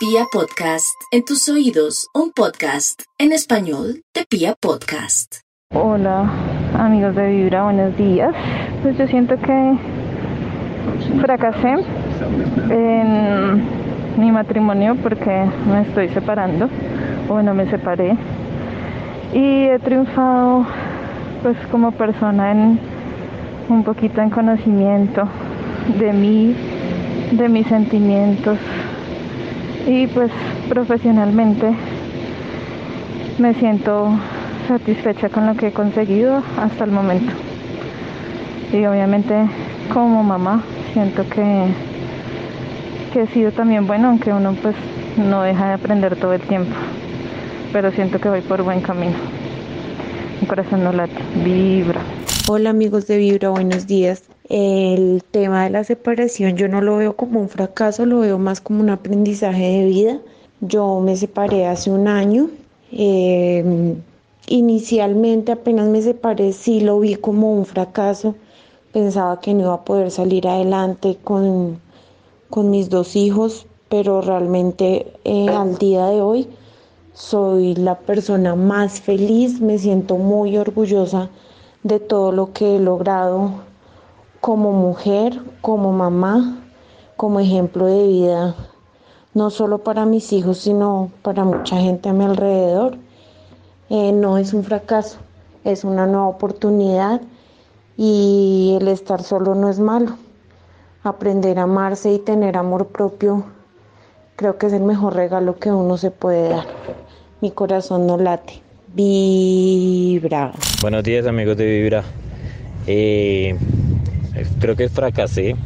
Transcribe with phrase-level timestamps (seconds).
[0.00, 5.40] Pia Podcast, en tus oídos, un podcast en español de Pia Podcast.
[5.74, 6.26] Hola,
[6.72, 8.34] amigos de Vibra, buenos días.
[8.80, 9.76] Pues yo siento que
[11.20, 11.84] fracasé
[12.70, 13.62] en
[14.16, 16.70] mi matrimonio porque me estoy separando,
[17.28, 18.16] bueno, me separé
[19.34, 20.66] y he triunfado
[21.42, 22.80] pues como persona en
[23.68, 25.28] un poquito en conocimiento
[25.98, 26.56] de mí,
[27.32, 28.56] de mis sentimientos
[29.86, 30.30] y pues
[30.68, 31.72] profesionalmente
[33.38, 34.10] me siento
[34.68, 37.32] satisfecha con lo que he conseguido hasta el momento.
[38.72, 39.34] Y obviamente
[39.92, 40.62] como mamá
[40.92, 41.66] siento que,
[43.12, 44.76] que he sido también bueno, aunque uno pues
[45.16, 46.74] no deja de aprender todo el tiempo.
[47.72, 49.16] Pero siento que voy por buen camino.
[50.40, 51.12] Mi corazón no late,
[51.44, 52.00] vibra.
[52.48, 54.24] Hola amigos de Vibra, buenos días.
[54.50, 58.60] El tema de la separación yo no lo veo como un fracaso, lo veo más
[58.60, 60.20] como un aprendizaje de vida.
[60.60, 62.50] Yo me separé hace un año.
[62.90, 63.94] Eh,
[64.48, 68.34] inicialmente apenas me separé sí lo vi como un fracaso.
[68.92, 71.80] Pensaba que no iba a poder salir adelante con,
[72.48, 76.48] con mis dos hijos, pero realmente eh, al día de hoy
[77.12, 81.30] soy la persona más feliz, me siento muy orgullosa
[81.84, 83.69] de todo lo que he logrado
[84.40, 86.58] como mujer, como mamá,
[87.16, 88.54] como ejemplo de vida,
[89.34, 92.96] no solo para mis hijos, sino para mucha gente a mi alrededor.
[93.90, 95.18] Eh, no es un fracaso,
[95.64, 97.20] es una nueva oportunidad
[97.96, 100.16] y el estar solo no es malo.
[101.02, 103.44] Aprender a amarse y tener amor propio
[104.40, 106.64] creo que es el mejor regalo que uno se puede dar.
[107.42, 108.62] Mi corazón no late.
[108.94, 110.52] Vibra.
[110.80, 112.02] Buenos días amigos de Vibra.
[112.86, 113.54] Eh,
[114.60, 115.56] creo que fracasé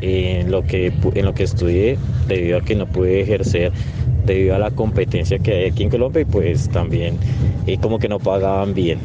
[0.00, 3.72] en lo que, en lo que estudié debido a que no pude ejercer
[4.24, 7.18] debido a la competencia que hay aquí en Colombia y pues también
[7.80, 8.98] como que no pagaban bien.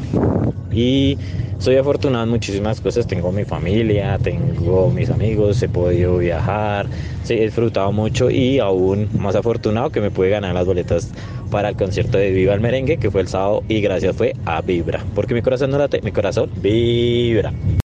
[0.72, 1.18] Y
[1.58, 6.88] soy afortunado en muchísimas cosas, tengo mi familia, tengo mis amigos, he podido viajar,
[7.28, 11.12] he disfrutado mucho y aún más afortunado que me pude ganar las boletas
[11.52, 14.62] para el concierto de Viva el Merengue que fue el sábado y gracias fue a
[14.62, 17.52] Vibra, porque mi corazón no late, mi corazón vibra.